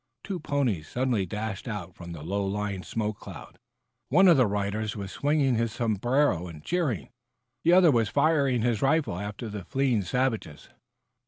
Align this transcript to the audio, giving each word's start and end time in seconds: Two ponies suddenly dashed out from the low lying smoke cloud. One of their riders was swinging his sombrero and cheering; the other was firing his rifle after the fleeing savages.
Two 0.23 0.39
ponies 0.39 0.87
suddenly 0.87 1.27
dashed 1.27 1.67
out 1.67 1.93
from 1.93 2.11
the 2.11 2.23
low 2.23 2.43
lying 2.43 2.81
smoke 2.81 3.19
cloud. 3.19 3.59
One 4.09 4.27
of 4.27 4.35
their 4.35 4.47
riders 4.47 4.95
was 4.95 5.11
swinging 5.11 5.53
his 5.53 5.71
sombrero 5.73 6.47
and 6.47 6.63
cheering; 6.65 7.09
the 7.63 7.73
other 7.73 7.91
was 7.91 8.09
firing 8.09 8.63
his 8.63 8.81
rifle 8.81 9.19
after 9.19 9.47
the 9.47 9.63
fleeing 9.63 10.01
savages. 10.01 10.69